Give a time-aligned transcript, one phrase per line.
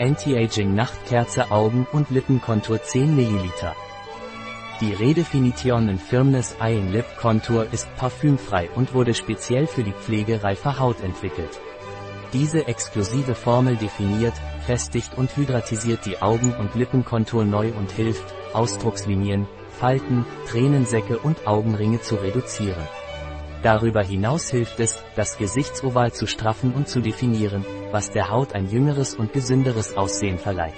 [0.00, 3.50] Anti-Aging Nachtkerze Augen- und Lippenkontur 10 ml.
[4.80, 10.42] Die Redefinition in Firmness Eye Lip Contour ist parfümfrei und wurde speziell für die Pflege
[10.42, 11.60] reifer Haut entwickelt.
[12.32, 14.32] Diese exklusive Formel definiert,
[14.64, 18.24] festigt und hydratisiert die Augen- und Lippenkontur neu und hilft,
[18.54, 19.46] Ausdruckslinien,
[19.78, 22.88] Falten, Tränensäcke und Augenringe zu reduzieren.
[23.62, 28.70] Darüber hinaus hilft es, das Gesichtsoval zu straffen und zu definieren, was der Haut ein
[28.70, 30.74] jüngeres und gesünderes Aussehen verleiht.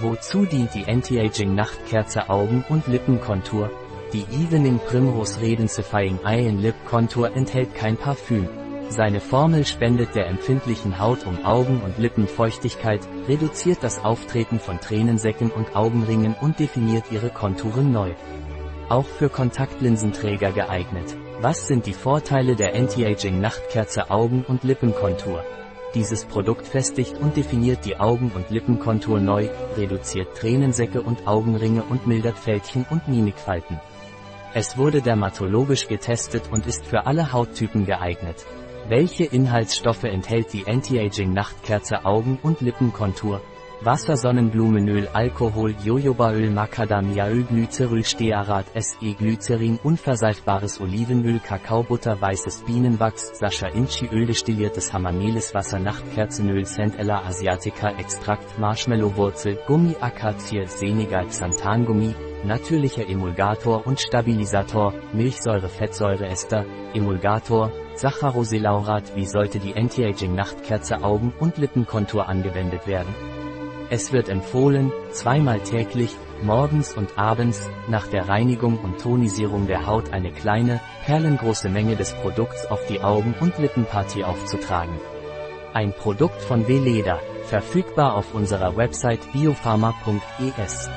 [0.00, 3.70] Wozu dient die Anti-Aging Nachtkerze Augen- und Lippenkontur?
[4.14, 8.48] Die Evening Primrose Redensifying Eye and Lip Contour enthält kein Parfüm.
[8.88, 15.50] Seine Formel spendet der empfindlichen Haut um Augen- und Lippenfeuchtigkeit, reduziert das Auftreten von Tränensäcken
[15.50, 18.14] und Augenringen und definiert ihre Konturen neu.
[18.90, 21.16] Auch für Kontaktlinsenträger geeignet.
[21.40, 25.44] Was sind die Vorteile der Anti-Aging Nachtkerze Augen- und Lippenkontur?
[25.94, 32.08] Dieses Produkt festigt und definiert die Augen- und Lippenkontur neu, reduziert Tränensäcke und Augenringe und
[32.08, 33.78] mildert Fältchen und Mimikfalten.
[34.54, 38.44] Es wurde dermatologisch getestet und ist für alle Hauttypen geeignet.
[38.88, 43.40] Welche Inhaltsstoffe enthält die Anti-Aging Nachtkerze Augen- und Lippenkontur?
[43.82, 53.68] Wasser Sonnenblumenöl Alkohol Jojobaöl Macadamiaöl Glyceryl Stearat SE Glycerin unverseifbares Olivenöl Kakaobutter weißes Bienenwachs Sascha
[53.68, 62.14] Inchi Öl destilliertes Hamamelis Wasser Nachtkerzenöl Centella Asiatica Extrakt Marshmallowwurzel Gummi Akazie Senegal Xanthangummi
[62.44, 71.56] natürlicher Emulgator und Stabilisator Milchsäure Fettsäureester Emulgator Saccharosylaurat Wie sollte die Anti-Aging Nachtkerze Augen- und
[71.56, 73.14] Lippenkontur angewendet werden?
[73.90, 80.12] Es wird empfohlen, zweimal täglich, morgens und abends, nach der Reinigung und Tonisierung der Haut
[80.12, 84.94] eine kleine, perlengroße Menge des Produkts auf die Augen- und Lippenpartie aufzutragen.
[85.74, 90.88] Ein Produkt von Veleda, verfügbar auf unserer Website biopharma.es.